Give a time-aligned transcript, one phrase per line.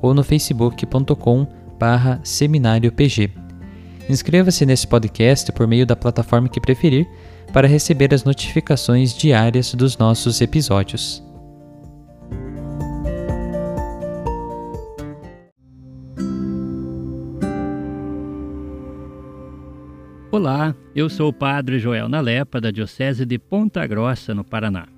[0.00, 1.46] ou no facebook.com
[1.78, 3.30] barra seminariopg.
[4.08, 7.06] Inscreva-se nesse podcast por meio da plataforma que preferir
[7.52, 11.22] para receber as notificações diárias dos nossos episódios.
[20.30, 24.97] Olá, eu sou o Padre Joel Nalepa, da Diocese de Ponta Grossa, no Paraná.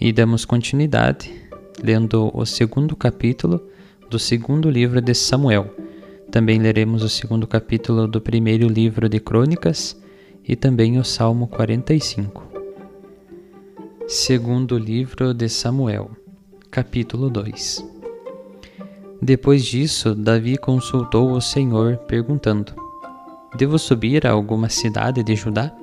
[0.00, 1.32] e damos continuidade
[1.82, 3.60] lendo o segundo capítulo
[4.08, 5.74] do segundo livro de Samuel.
[6.30, 10.00] Também leremos o segundo capítulo do primeiro livro de Crônicas
[10.46, 12.42] e também o Salmo 45.
[14.06, 16.10] Segundo livro de Samuel,
[16.70, 17.84] capítulo 2.
[19.20, 22.72] Depois disso, Davi consultou o Senhor, perguntando:
[23.56, 25.74] Devo subir a alguma cidade de Judá?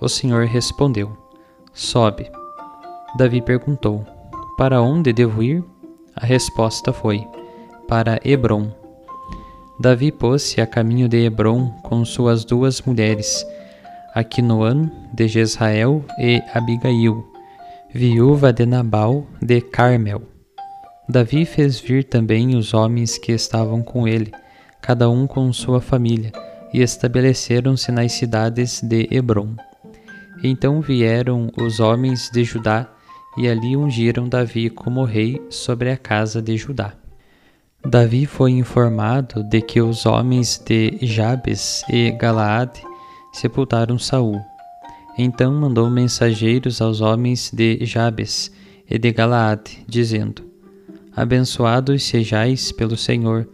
[0.00, 1.16] O Senhor respondeu:
[1.72, 2.30] Sobe.
[3.16, 4.04] Davi perguntou:
[4.56, 5.62] Para onde devo ir?
[6.16, 7.24] A resposta foi:
[7.86, 8.72] Para Hebron.
[9.78, 13.46] Davi pôs-se a caminho de Hebron com suas duas mulheres,
[14.14, 17.24] Aquinoan de Jezrael e Abigail,
[17.92, 20.22] viúva de Nabal de Carmel.
[21.08, 24.32] Davi fez vir também os homens que estavam com ele,
[24.80, 26.32] cada um com sua família,
[26.72, 29.54] e estabeleceram-se nas cidades de Hebron.
[30.42, 32.88] Então vieram os homens de Judá
[33.36, 36.94] e ali ungiram Davi como rei sobre a casa de Judá.
[37.86, 42.82] Davi foi informado de que os homens de Jabes e Galaade
[43.32, 44.40] sepultaram Saul.
[45.18, 48.50] Então mandou mensageiros aos homens de Jabes
[48.88, 50.42] e de Galaade, dizendo:
[51.14, 53.48] Abençoados sejais pelo Senhor,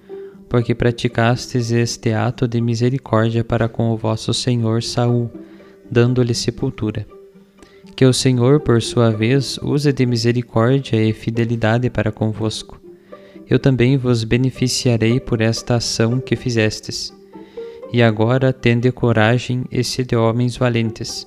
[0.48, 5.30] porque praticastes este ato de misericórdia para com o vosso senhor Saul,
[5.90, 7.06] dando-lhe sepultura.
[7.96, 12.80] Que o Senhor, por sua vez, use de misericórdia e fidelidade para convosco.
[13.48, 17.12] Eu também vos beneficiarei por esta ação que fizestes.
[17.92, 21.26] E agora tende coragem e sede homens valentes,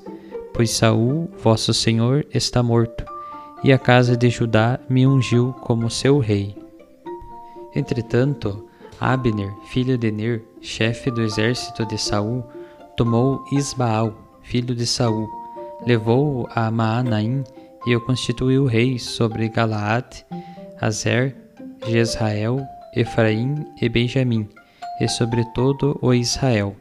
[0.54, 3.04] pois Saul, vosso Senhor, está morto,
[3.64, 6.56] e a casa de Judá me ungiu como seu rei.
[7.76, 8.66] Entretanto,
[9.00, 12.44] Abner, filho de Ner, chefe do exército de Saul,
[12.96, 15.28] tomou Isbaal, filho de Saul,
[15.86, 17.44] levou-o a Maanaim
[17.86, 20.26] e o constituiu rei sobre Galaad,
[20.80, 21.36] Azer,
[21.88, 22.66] Jezrael,
[22.96, 24.48] Efraim e Benjamim,
[25.00, 26.76] e sobre todo o Israel.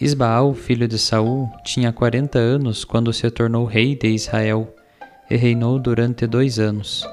[0.00, 4.74] Isbaal, filho de Saul, tinha quarenta anos quando se tornou rei de Israel,
[5.30, 7.06] e reinou durante dois anos.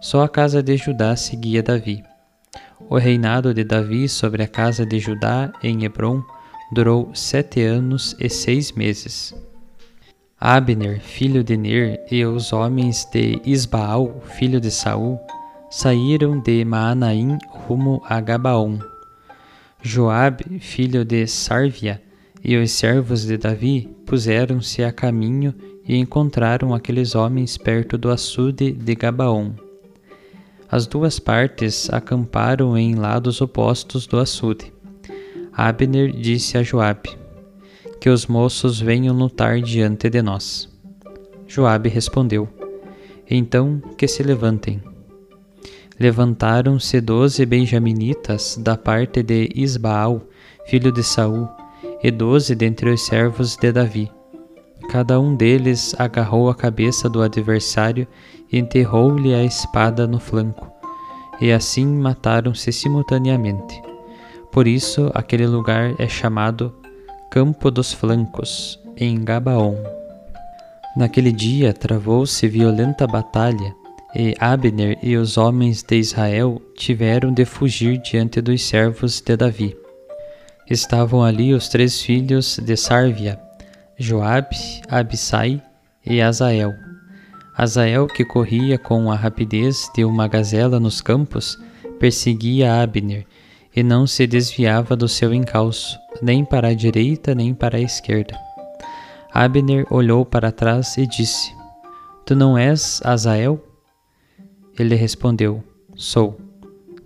[0.00, 2.04] Só a casa de Judá seguia Davi.
[2.88, 6.22] O reinado de Davi sobre a casa de Judá em Hebron
[6.72, 9.34] durou sete anos e seis meses.
[10.38, 15.18] Abner, filho de Ner, e os homens de Isbaal, filho de Saul,
[15.70, 18.78] saíram de Maanaim rumo a Gabaon.
[19.80, 22.02] Joabe, filho de Sárvia,
[22.44, 25.54] e os servos de Davi puseram-se a caminho
[25.88, 29.54] e encontraram aqueles homens perto do açude de Gabaon.
[30.70, 34.70] As duas partes acamparam em lados opostos do açude.
[35.50, 37.16] Abner disse a Joabe:
[38.00, 40.68] Que os moços venham lutar diante de nós.
[41.46, 42.48] Joabe respondeu:
[43.28, 44.82] Então que se levantem.
[45.98, 50.22] Levantaram-se doze benjaminitas da parte de Isbaal,
[50.66, 51.48] filho de Saul,
[52.02, 54.10] e doze dentre os servos de Davi.
[54.90, 58.06] Cada um deles agarrou a cabeça do adversário
[58.52, 60.70] e enterrou-lhe a espada no flanco,
[61.40, 63.80] e assim mataram-se simultaneamente.
[64.52, 66.74] Por isso aquele lugar é chamado
[67.36, 69.76] Campo dos Flancos, em Gabaon.
[70.96, 73.74] Naquele dia travou-se violenta batalha,
[74.14, 79.76] e Abner e os homens de Israel tiveram de fugir diante dos servos de Davi.
[80.70, 83.38] Estavam ali os três filhos de Sárvia,
[83.98, 84.56] Joabe,
[84.88, 85.62] Abissai
[86.06, 86.72] e Azael.
[87.54, 91.58] Azael, que corria com a rapidez de uma gazela nos campos,
[92.00, 93.26] perseguia Abner
[93.76, 98.38] e não se desviava do seu encalço, nem para a direita nem para a esquerda.
[99.32, 101.54] Abner olhou para trás e disse:
[102.24, 103.62] Tu não és Azael?
[104.78, 105.62] Ele respondeu:
[105.94, 106.38] Sou.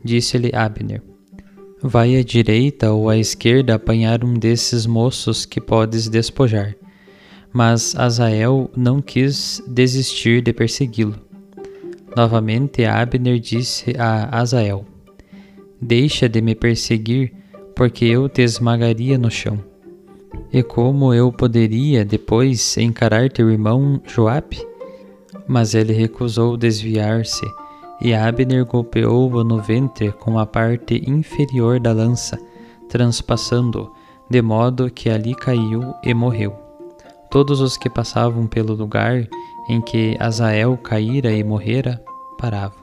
[0.05, 1.03] Disse-lhe Abner:
[1.83, 6.77] Vai à direita ou à esquerda apanhar um desses moços que podes despojar.
[7.53, 11.19] Mas Azael não quis desistir de persegui-lo.
[12.17, 14.85] Novamente Abner disse a Azael:
[15.81, 17.33] Deixa de me perseguir,
[17.81, 19.59] porque eu te esmagaria no chão.
[20.53, 24.62] E como eu poderia depois encarar teu irmão Joabe?
[25.49, 27.41] Mas ele recusou desviar-se,
[27.99, 32.38] e Abner golpeou-o no ventre com a parte inferior da lança,
[32.87, 33.91] transpassando-o,
[34.29, 36.55] de modo que ali caiu e morreu.
[37.31, 39.27] Todos os que passavam pelo lugar
[39.71, 41.99] em que Azael caíra e morrera
[42.37, 42.79] paravam.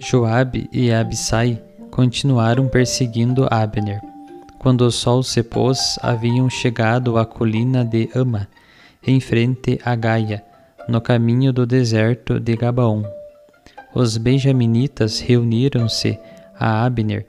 [0.00, 1.62] Joabe e Abissai
[1.92, 4.00] continuaram perseguindo Abner.
[4.66, 8.48] Quando o sol se pôs, haviam chegado à colina de Ama,
[9.00, 10.42] em frente a Gaia,
[10.88, 13.04] no caminho do deserto de Gabaon.
[13.94, 16.18] Os benjaminitas reuniram-se
[16.58, 17.24] a Abner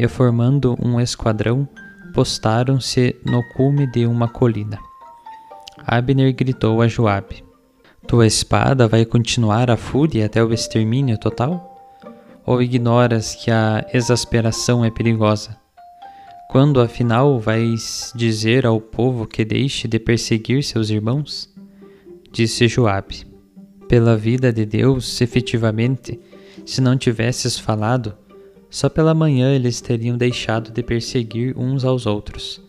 [0.00, 1.68] e, formando um esquadrão,
[2.12, 4.76] postaram-se no cume de uma colina.
[5.86, 7.44] Abner gritou a Joabe:
[8.04, 11.88] Tua espada vai continuar a fúria até o extermínio total?
[12.44, 15.59] Ou ignoras que a exasperação é perigosa?
[16.50, 21.48] Quando afinal vais dizer ao povo que deixe de perseguir seus irmãos?
[22.32, 23.24] Disse Joabe:
[23.86, 26.18] Pela vida de Deus, efetivamente,
[26.66, 28.16] se não tivesses falado,
[28.68, 32.60] só pela manhã eles teriam deixado de perseguir uns aos outros.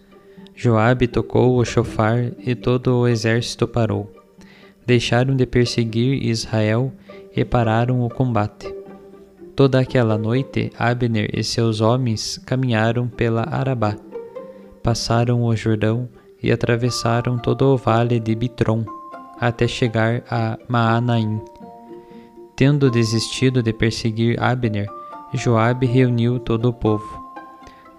[0.56, 4.14] Joabe tocou o chofar e todo o exército parou.
[4.86, 6.94] Deixaram de perseguir Israel
[7.36, 8.81] e pararam o combate.
[9.56, 13.96] Toda aquela noite, Abner e seus homens caminharam pela Arabá,
[14.82, 16.08] passaram o Jordão
[16.42, 18.86] e atravessaram todo o vale de Bitron,
[19.40, 21.42] até chegar a Maanaim.
[22.56, 24.88] Tendo desistido de perseguir Abner,
[25.34, 27.22] Joabe reuniu todo o povo.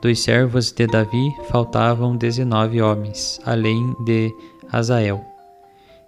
[0.01, 4.35] Dos servos de Davi faltavam dezenove homens, além de
[4.71, 5.32] Azael.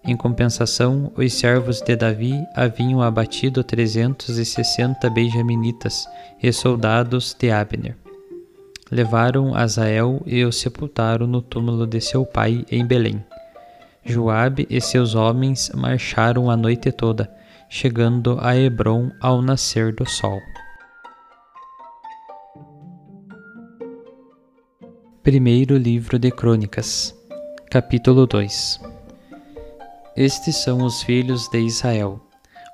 [0.07, 6.07] Em compensação, os servos de Davi haviam abatido trezentos e sessenta benjaminitas
[6.43, 7.97] e soldados de Abner.
[8.91, 13.25] Levaram Azael e o sepultaram no túmulo de seu pai em Belém.
[14.05, 17.35] Joabe e seus homens marcharam a noite toda,
[17.71, 20.39] chegando a Hebron ao nascer do sol.
[25.23, 27.19] Primeiro livro de Crônicas,
[27.71, 28.94] capítulo 2
[30.17, 32.21] estes são os filhos de Israel: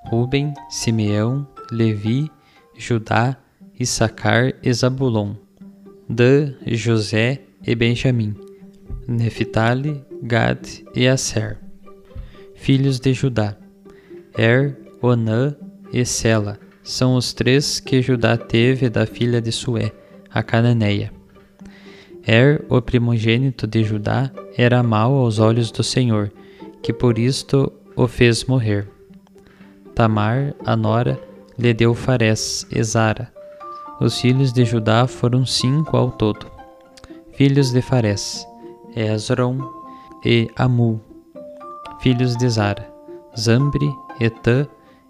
[0.04, 2.30] Ruben, Simeão, Levi,
[2.76, 3.36] Judá,
[3.78, 5.34] Issacar e Zabulon,
[6.08, 8.34] Dan, José e Benjamim,
[9.08, 10.60] Neftali, Gad
[10.94, 11.58] e Aser.
[12.54, 13.56] Filhos de Judá:
[14.36, 15.56] Er, Onã
[15.92, 19.92] e Sela são os três que Judá teve da filha de Sué,
[20.30, 21.12] a cananeia.
[22.26, 26.30] Er, o primogênito de Judá, era mau aos olhos do Senhor
[26.82, 28.88] que por isto o fez morrer.
[29.94, 31.20] Tamar, a nora,
[31.58, 33.32] lhe deu Fares e Zara.
[34.00, 36.46] Os filhos de Judá foram cinco ao todo.
[37.32, 38.46] Filhos de Fares,
[38.96, 39.58] Esron
[40.24, 41.00] e Amu.
[42.00, 42.90] Filhos de Zara,
[43.38, 44.66] Zambre, Etã,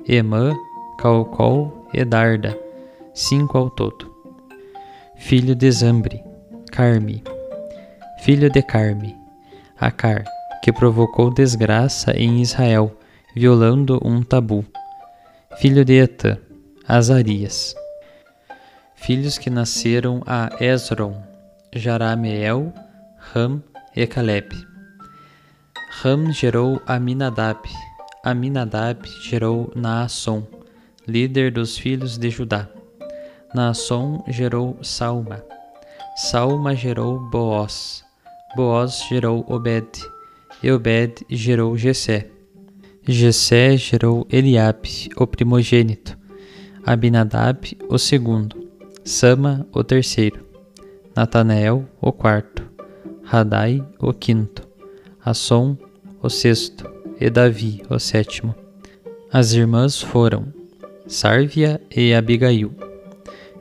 [0.08, 0.52] Emã,
[0.98, 2.58] Calcol e Darda,
[3.14, 4.10] cinco ao todo.
[5.16, 6.22] Filho de Zambre,
[6.72, 7.22] Carme,
[8.22, 9.16] filho de Carme,
[9.78, 10.24] Acar,
[10.62, 12.96] que provocou desgraça em Israel,
[13.34, 14.64] violando um tabu.
[15.56, 16.38] Filho de Etã,
[16.86, 17.74] Azarias.
[18.94, 21.22] Filhos que nasceram a Esron,
[21.72, 22.72] Jarameel,
[23.32, 23.62] Ram
[23.96, 24.48] e Caleb.
[26.02, 27.58] Ram gerou Aminadab,
[28.24, 30.46] Aminadab gerou Naasson,
[31.06, 32.68] líder dos filhos de Judá.
[33.54, 35.42] Naasson gerou Salma,
[36.16, 38.04] Salma gerou Boaz,
[38.54, 39.88] Boaz gerou Obed,
[40.62, 42.28] e Obed gerou Jessé.
[43.06, 46.18] Jessé gerou Eliabe, o primogênito,
[46.84, 48.68] Abinadab, o segundo,
[49.04, 50.46] Sama, o terceiro,
[51.16, 52.62] Natanael, o quarto,
[53.22, 54.68] Radai, o quinto,
[55.24, 55.76] Assom,
[56.22, 56.88] o sexto,
[57.20, 58.54] e Davi, o sétimo.
[59.30, 60.52] As irmãs foram
[61.06, 62.72] Sárvia e Abigail,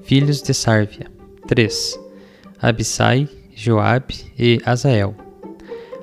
[0.01, 1.11] filhos de Sárvia,
[1.45, 1.99] três,
[2.61, 5.28] Abissai, Joabe e Azael.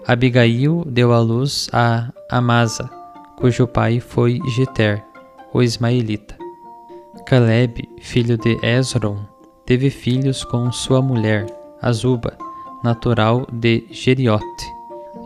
[0.08, 2.88] Abigail deu à luz a Amasa,
[3.36, 5.02] cujo pai foi Jeter,
[5.52, 6.36] o ismaelita.
[7.26, 9.18] Caleb, filho de Esron,
[9.64, 11.46] teve filhos com sua mulher,
[11.82, 12.38] Azuba,
[12.84, 14.44] natural de Geriote,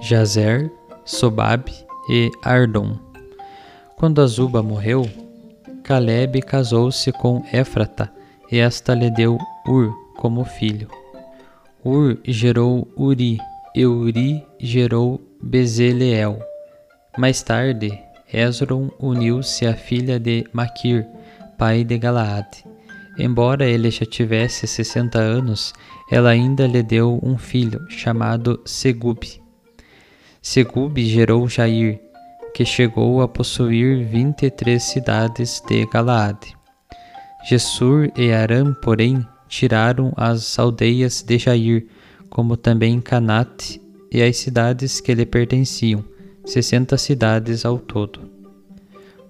[0.01, 0.73] Jazer,
[1.05, 1.75] Sobabe
[2.09, 2.99] e Ardon.
[3.99, 5.07] Quando Azuba morreu,
[5.85, 8.11] Caleb casou-se com Éfrata,
[8.51, 9.37] e esta lhe deu
[9.69, 10.89] Ur como filho.
[11.85, 13.39] Ur gerou Uri,
[13.75, 16.39] e Uri gerou Bezaleel.
[17.17, 17.99] Mais tarde,
[18.33, 21.07] Esron uniu-se à filha de Maquir,
[21.59, 22.65] pai de Galaade.
[23.19, 25.75] Embora ele já tivesse sessenta anos,
[26.11, 29.21] ela ainda lhe deu um filho, chamado Segub.
[30.41, 32.01] Segub gerou Jair,
[32.55, 36.57] que chegou a possuir vinte e três cidades de Galaade.
[37.49, 41.87] Gesur e Aram, porém, tiraram as aldeias de Jair,
[42.31, 46.05] como também Canate e as cidades que lhe pertenciam,
[46.45, 48.21] sessenta cidades ao todo.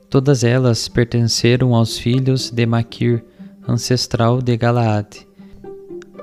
[0.08, 3.24] Todas elas pertenceram aos filhos de Maquir,
[3.66, 5.26] ancestral de Galaade.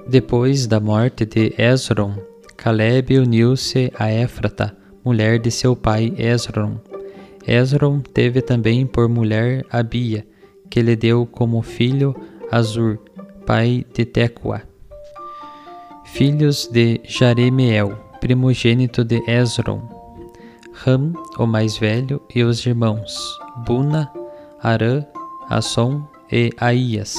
[0.08, 2.16] Depois da morte de Esron,
[2.56, 6.80] Caleb uniu-se a Éfrata, mulher de seu pai Esron.
[7.46, 10.26] Esron teve também por mulher Abia,
[10.70, 12.16] que lhe deu como filho
[12.52, 12.98] Azur,
[13.46, 14.64] pai de Tecoa.
[16.18, 19.84] Filhos de Jaremeel, primogênito de Esron.
[20.74, 23.16] Ram, o mais velho, e os irmãos
[23.68, 24.12] Buna,
[24.60, 25.06] Arã,
[25.48, 27.16] Asson e Aías.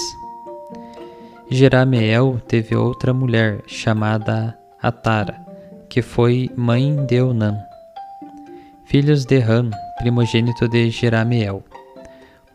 [1.49, 5.47] Jerameel teve outra mulher chamada Atara,
[5.89, 7.57] que foi mãe de Onã.
[8.85, 11.63] Filhos de Ram, primogênito de Jerameel,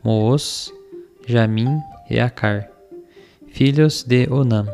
[0.03, 0.69] Moos,
[1.25, 2.67] Jamim e Acar.
[3.47, 4.67] Filhos de Onã,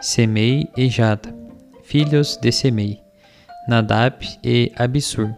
[0.00, 1.34] Semei e Jada.
[1.82, 3.02] Filhos de Semei,
[3.68, 5.28] Nadab e Abissur.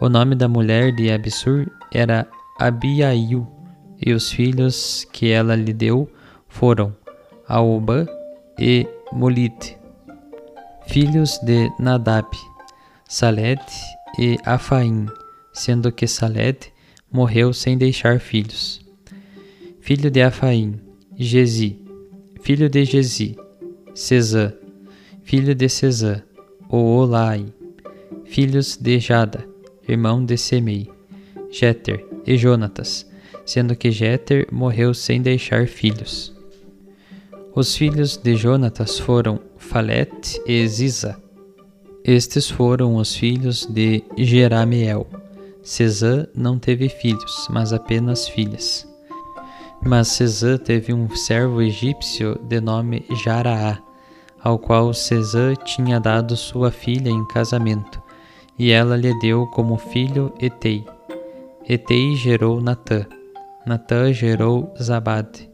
[0.00, 2.24] O nome da mulher de Abissur era
[2.60, 3.48] Abiail,
[4.00, 6.08] e os filhos que ela lhe deu
[6.46, 6.94] foram
[7.48, 8.06] Aoba
[8.56, 9.76] e Molite.
[10.86, 12.28] Filhos de Nadab,
[13.08, 13.60] Saled
[14.20, 15.06] e Afaim,
[15.52, 16.72] sendo que Saled
[17.10, 18.80] morreu sem deixar filhos.
[19.80, 20.80] Filho de Afaim,
[21.16, 21.82] Gezi.
[22.40, 23.36] Filho de Gezi,
[23.98, 24.52] Cesã.
[25.24, 26.22] Filho de Cesã,
[26.70, 27.46] Oolai.
[28.24, 29.44] Filhos de Jada,
[29.88, 30.88] irmão de Semei,
[31.50, 33.04] Jeter e Jonatas,
[33.44, 36.32] sendo que Jeter morreu sem deixar filhos.
[37.52, 41.20] Os filhos de Jonatas foram Falete e Ziza.
[42.04, 45.08] Estes foram os filhos de Jerameel.
[45.60, 48.86] Cesã não teve filhos, mas apenas filhas.
[49.84, 53.87] Mas Cesã teve um servo egípcio de nome Jaraá,
[54.42, 58.02] ao qual Cesã tinha dado sua filha em casamento,
[58.58, 60.84] e ela lhe deu como filho Etei.
[61.68, 63.06] Etei gerou Natã,
[63.66, 65.50] Natã gerou Zabade,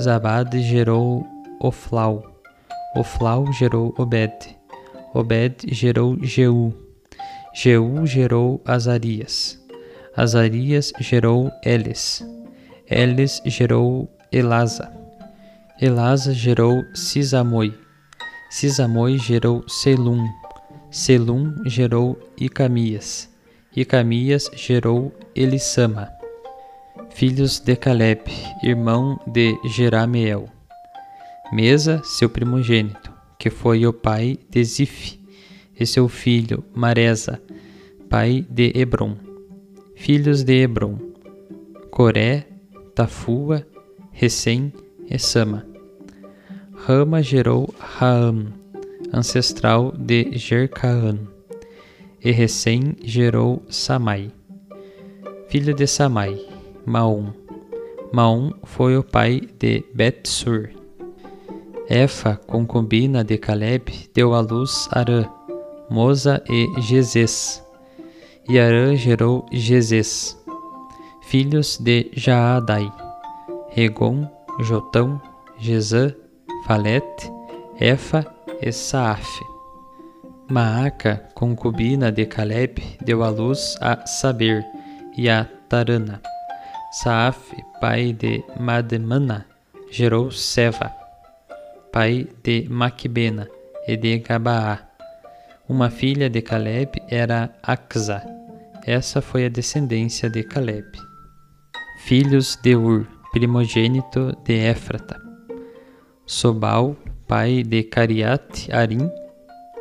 [0.00, 1.26] Zabade gerou
[1.60, 2.22] Oflau,
[2.96, 4.32] Oflau gerou Obed,
[5.12, 6.72] Obed gerou Jeú,
[7.54, 9.62] Jeú gerou Azarias,
[10.16, 12.26] Azarias gerou Eles,
[12.88, 14.90] Eles gerou Elasa,
[15.78, 17.81] Elasa gerou Sisamoi,
[18.52, 20.28] Sisamoi gerou Selum,
[20.90, 23.30] Selum gerou Icamias,
[23.74, 26.10] Icamias gerou Elissama.
[27.08, 28.24] Filhos de Caleb,
[28.62, 30.50] irmão de Jerameel.
[31.50, 35.18] Mesa, seu primogênito, que foi o pai de Zif,
[35.74, 37.40] e seu filho Maresa,
[38.10, 39.16] pai de Hebron.
[39.96, 40.98] Filhos de Hebron:
[41.90, 42.46] Coré,
[42.94, 43.66] Tafua,
[44.12, 44.70] Recém
[45.08, 45.71] e Sama.
[46.84, 48.52] Rama gerou Raam,
[49.12, 51.16] ancestral de Jercaã.
[52.20, 54.32] E Recém gerou Samai.
[55.46, 56.36] Filho de Samai,
[56.84, 57.32] Maum.
[58.12, 60.70] Maum foi o pai de Betsur.
[61.88, 65.24] Efa, concubina de Caleb, deu à luz Arã,
[65.88, 67.62] Moza e Gezes.
[68.48, 70.36] E Arã gerou Gezes.
[71.22, 72.92] Filhos de Jaadai,
[73.70, 75.22] Regon, Jotão,
[75.60, 76.12] Gezã,
[76.66, 77.30] Falete,
[77.80, 78.24] Efa
[78.60, 79.28] e Saaf.
[80.48, 84.64] Maaca, concubina de Caleb, deu à luz a Saber
[85.16, 86.20] e a Tarana.
[86.92, 89.46] Saaf, pai de Mademana,
[89.90, 91.02] gerou Seva
[91.92, 93.46] pai de Maquibena
[93.86, 94.78] e de Gabaá.
[95.68, 98.22] Uma filha de Caleb era Axa.
[98.86, 100.88] Essa foi a descendência de Caleb.
[102.06, 105.21] Filhos de Ur, primogênito de Éfrata.
[106.32, 106.96] Sobal,
[107.28, 109.10] pai de Cariat Arim.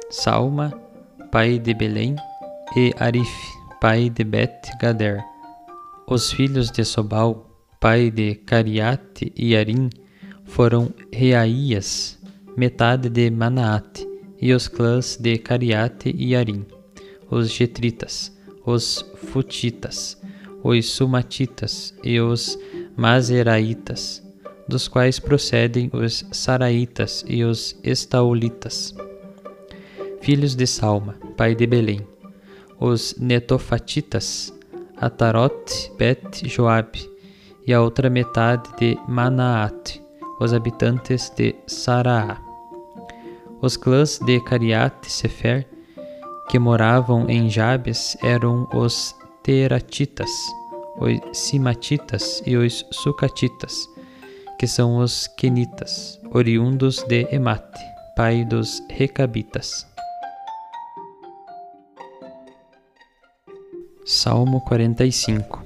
[0.09, 0.69] Salma,
[1.31, 2.17] pai de Belém.
[2.75, 3.31] E Arif,
[3.79, 5.23] pai de Bet Gader.
[6.05, 9.89] Os filhos de Sobal, pai de Cariat e Arim,
[10.43, 12.19] foram Reaías,
[12.57, 14.05] metade de Manaate,
[14.41, 16.65] e os clãs de Cariate e Arim,
[17.29, 18.29] os Getritas,
[18.65, 20.21] os Futitas,
[20.61, 22.59] os Sumatitas e os
[22.97, 24.20] Mazeraitas,
[24.71, 28.95] dos quais procedem os Saraitas e os Estaulitas.
[30.21, 32.07] Filhos de Salma, pai de Belém,
[32.79, 34.53] os Netofatitas,
[34.95, 37.09] Atarote, Bet, Joabe,
[37.67, 40.01] e a outra metade de Manaate,
[40.39, 42.39] os habitantes de Saraá.
[43.61, 45.67] Os clãs de Cariat Sefer,
[46.49, 49.13] que moravam em Jabes, eram os
[49.43, 50.31] Teratitas,
[50.97, 53.90] os Simatitas e os Sucatitas,
[54.61, 57.83] que são os Quenitas, oriundos de Emate,
[58.15, 59.87] pai dos Recabitas.
[64.05, 65.63] Salmo 45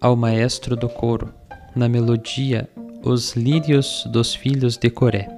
[0.00, 1.34] Ao maestro do coro,
[1.74, 2.70] na melodia
[3.02, 5.28] os lírios dos filhos de Coré.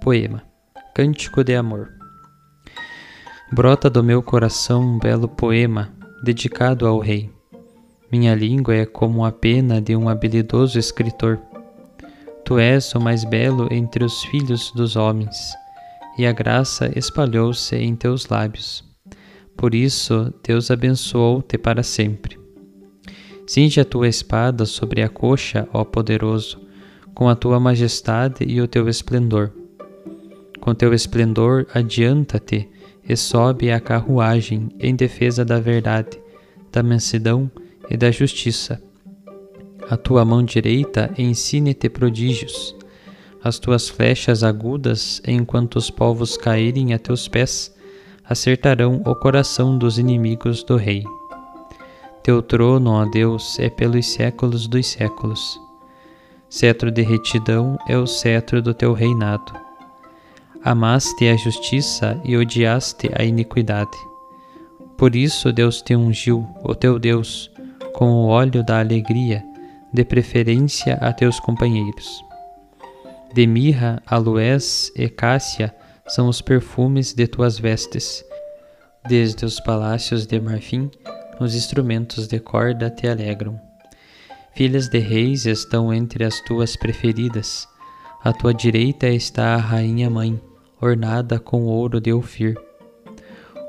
[0.00, 0.44] Poema.
[0.94, 1.90] Cântico de amor.
[3.50, 7.32] Brota do meu coração um belo poema dedicado ao rei.
[8.12, 11.49] Minha língua é como a pena de um habilidoso escritor.
[12.50, 15.54] Tu és o mais belo entre os filhos dos homens,
[16.18, 18.82] e a graça espalhou-se em teus lábios.
[19.56, 22.36] Por isso, Deus abençoou-te para sempre.
[23.46, 26.60] Cinge a tua espada sobre a coxa, ó poderoso,
[27.14, 29.52] com a tua majestade e o teu esplendor.
[30.60, 32.68] Com teu esplendor, adianta-te
[33.08, 36.20] e sobe a carruagem em defesa da verdade,
[36.72, 37.48] da mansidão
[37.88, 38.82] e da justiça.
[39.90, 42.76] A tua mão direita ensine-te prodígios,
[43.42, 47.74] as tuas flechas agudas, enquanto os povos caírem a teus pés,
[48.24, 51.04] acertarão o coração dos inimigos do rei.
[52.22, 55.60] Teu trono, ó Deus, é pelos séculos dos séculos
[56.52, 59.52] Cetro de retidão é o cetro do teu reinado.
[60.64, 63.96] Amaste a justiça e odiaste a iniquidade.
[64.96, 67.48] Por isso Deus te ungiu, o teu Deus,
[67.92, 69.44] com o óleo da alegria,
[69.92, 72.24] de preferência a teus companheiros.
[73.32, 75.74] De mirra, aloés e cássia
[76.06, 78.24] são os perfumes de tuas vestes.
[79.08, 80.90] Desde os palácios de marfim,
[81.40, 83.60] os instrumentos de corda te alegram.
[84.52, 87.68] Filhas de reis estão entre as tuas preferidas.
[88.22, 90.40] À tua direita está a rainha mãe,
[90.80, 92.58] ornada com ouro de Ofir.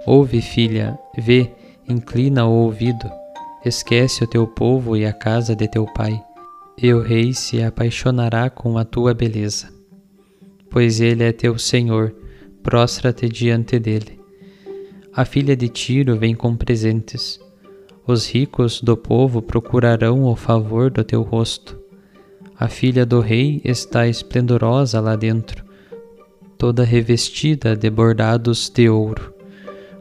[0.06, 1.52] Ouve, filha, vê,
[1.88, 3.21] inclina o ouvido.
[3.65, 6.21] Esquece o teu povo e a casa de teu pai,
[6.78, 9.69] e o rei se apaixonará com a tua beleza.
[10.69, 12.15] Pois ele é teu senhor,
[12.63, 14.19] prostra-te diante dele.
[15.13, 17.39] A filha de Tiro vem com presentes
[18.12, 21.80] os ricos do povo procurarão o favor do teu rosto.
[22.58, 25.63] A filha do rei está esplendorosa lá dentro,
[26.58, 29.34] toda revestida de bordados de ouro.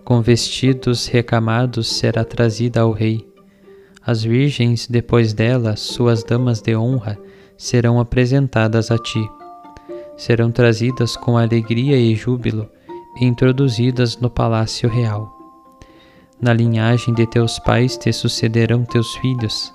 [0.04, 3.26] Com vestidos recamados será trazida ao rei.
[4.04, 7.18] As virgens, depois dela, suas damas de honra,
[7.56, 9.22] serão apresentadas a ti.
[10.16, 12.68] Serão trazidas com alegria e júbilo
[13.20, 15.30] e introduzidas no palácio real.
[16.40, 19.72] Na linhagem de teus pais te sucederão teus filhos,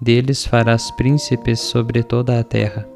[0.00, 2.88] deles farás príncipes sobre toda a terra.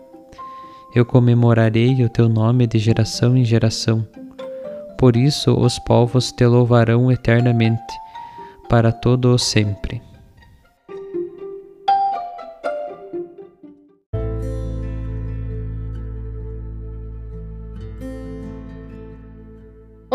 [0.93, 4.07] Eu comemorarei o teu nome de geração em geração.
[4.99, 7.95] Por isso os povos te louvarão eternamente,
[8.69, 10.03] para todo o sempre.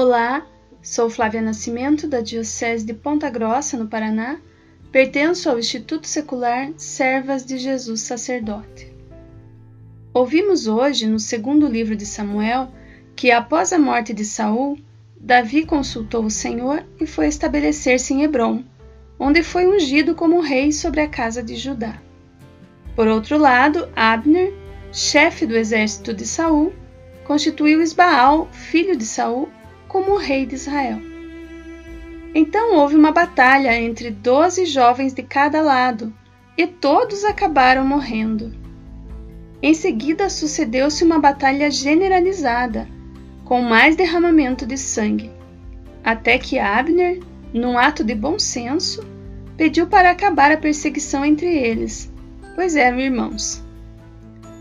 [0.09, 0.43] Olá,
[0.81, 4.39] sou Flávia Nascimento, da Diocese de Ponta Grossa, no Paraná.
[4.91, 8.91] Pertenço ao Instituto Secular Servas de Jesus Sacerdote.
[10.11, 12.71] Ouvimos hoje, no segundo livro de Samuel,
[13.15, 14.79] que após a morte de Saul,
[15.15, 18.63] Davi consultou o Senhor e foi estabelecer-se em Hebron,
[19.19, 22.01] onde foi ungido como rei sobre a casa de Judá.
[22.95, 24.51] Por outro lado, Abner,
[24.91, 26.73] chefe do exército de Saul,
[27.25, 29.47] constituiu Isbaal, filho de Saul,
[29.89, 31.01] como rei de Israel.
[32.33, 36.13] Então houve uma batalha entre doze jovens de cada lado,
[36.55, 38.53] e todos acabaram morrendo.
[39.61, 42.87] Em seguida sucedeu-se uma batalha generalizada,
[43.43, 45.31] com mais derramamento de sangue,
[46.03, 47.19] até que Abner,
[47.51, 49.03] num ato de bom senso,
[49.57, 52.11] pediu para acabar a perseguição entre eles,
[52.55, 53.63] pois eram irmãos.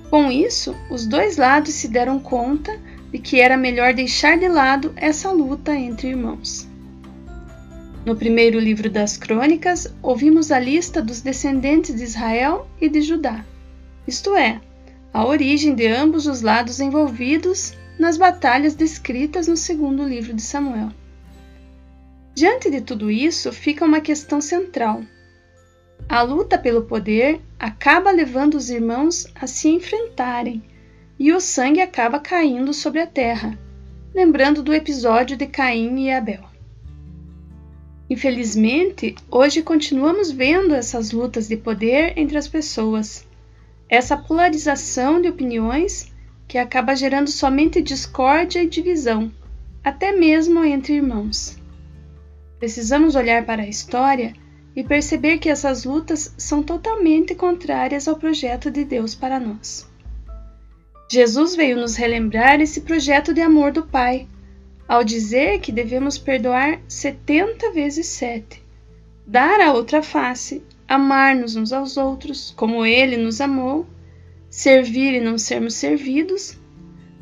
[0.08, 2.80] Com isso, os dois lados se deram conta
[3.12, 6.68] de que era melhor deixar de lado essa luta entre irmãos.
[8.04, 13.44] No primeiro livro das Crônicas, ouvimos a lista dos descendentes de Israel e de Judá,
[14.06, 14.60] isto é,
[15.12, 20.90] a origem de ambos os lados envolvidos nas batalhas descritas no segundo livro de Samuel.
[22.34, 25.02] Diante de tudo isso, fica uma questão central.
[26.08, 30.62] A luta pelo poder acaba levando os irmãos a se enfrentarem
[31.18, 33.58] e o sangue acaba caindo sobre a terra,
[34.14, 36.44] lembrando do episódio de Caim e Abel.
[38.08, 43.26] Infelizmente, hoje continuamos vendo essas lutas de poder entre as pessoas,
[43.88, 46.12] essa polarização de opiniões
[46.46, 49.30] que acaba gerando somente discórdia e divisão,
[49.84, 51.58] até mesmo entre irmãos.
[52.58, 54.32] Precisamos olhar para a história
[54.74, 59.86] e perceber que essas lutas são totalmente contrárias ao projeto de Deus para nós.
[61.10, 64.28] Jesus veio nos relembrar esse projeto de amor do Pai,
[64.86, 68.62] ao dizer que devemos perdoar 70 vezes 7,
[69.26, 73.86] dar a outra face, amar-nos uns aos outros, como Ele nos amou,
[74.50, 76.58] servir e não sermos servidos,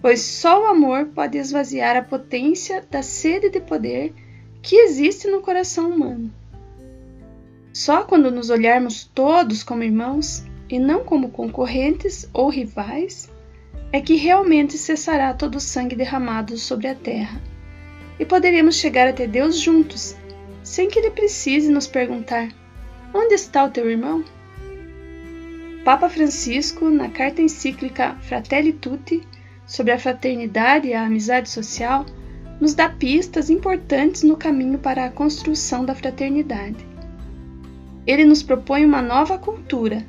[0.03, 4.13] pois só o amor pode esvaziar a potência da sede de poder
[4.63, 6.33] que existe no coração humano.
[7.73, 13.31] Só quando nos olharmos todos como irmãos e não como concorrentes ou rivais,
[13.97, 17.41] é que realmente cessará todo o sangue derramado sobre a terra.
[18.21, 20.15] E poderemos chegar até Deus juntos,
[20.63, 22.51] sem que Ele precise nos perguntar:
[23.15, 24.23] Onde está o teu irmão?
[25.83, 29.23] Papa Francisco, na carta encíclica Fratelli Tutti,
[29.67, 32.05] sobre a fraternidade e a amizade social,
[32.61, 36.87] nos dá pistas importantes no caminho para a construção da fraternidade.
[38.07, 40.05] Ele nos propõe uma nova cultura,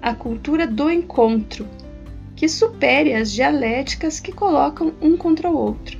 [0.00, 1.68] a cultura do encontro,
[2.42, 5.96] que supere as dialéticas que colocam um contra o outro.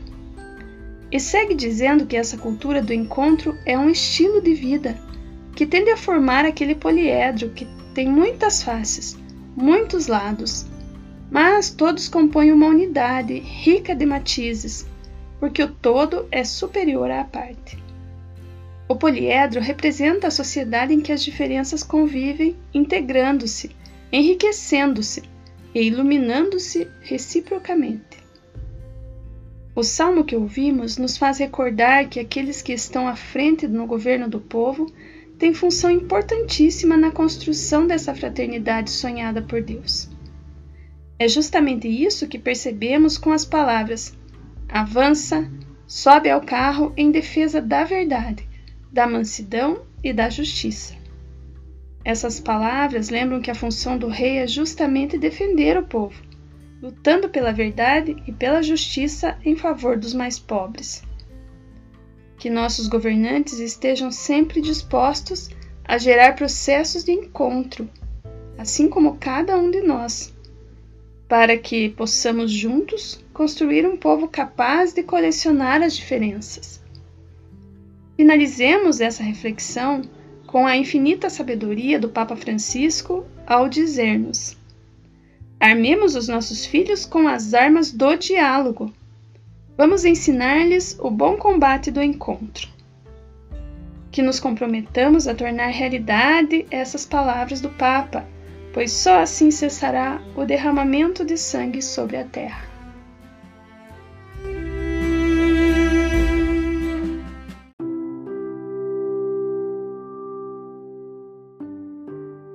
[1.08, 4.98] E segue dizendo que essa cultura do encontro é um estilo de vida
[5.54, 9.16] que tende a formar aquele poliedro que tem muitas faces,
[9.54, 10.66] muitos lados,
[11.30, 14.84] mas todos compõem uma unidade rica de matizes,
[15.38, 17.80] porque o todo é superior à parte.
[18.88, 23.70] O poliedro representa a sociedade em que as diferenças convivem, integrando-se,
[24.10, 25.30] enriquecendo-se,
[25.74, 28.22] e iluminando-se reciprocamente.
[29.74, 34.28] O salmo que ouvimos nos faz recordar que aqueles que estão à frente no governo
[34.28, 34.86] do povo
[35.38, 40.10] têm função importantíssima na construção dessa fraternidade sonhada por Deus.
[41.18, 44.14] É justamente isso que percebemos com as palavras:
[44.68, 45.50] avança,
[45.86, 48.46] sobe ao carro em defesa da verdade,
[48.92, 51.01] da mansidão e da justiça.
[52.04, 56.20] Essas palavras lembram que a função do rei é justamente defender o povo,
[56.82, 61.02] lutando pela verdade e pela justiça em favor dos mais pobres.
[62.36, 65.48] Que nossos governantes estejam sempre dispostos
[65.84, 67.88] a gerar processos de encontro,
[68.58, 70.34] assim como cada um de nós,
[71.28, 76.82] para que possamos juntos construir um povo capaz de colecionar as diferenças.
[78.16, 80.02] Finalizemos essa reflexão
[80.52, 84.54] com a infinita sabedoria do Papa Francisco ao dizer-nos:
[85.58, 88.92] Armemos os nossos filhos com as armas do diálogo.
[89.78, 92.68] Vamos ensinar-lhes o bom combate do encontro.
[94.10, 98.26] Que nos comprometamos a tornar realidade essas palavras do Papa,
[98.74, 102.71] pois só assim cessará o derramamento de sangue sobre a terra.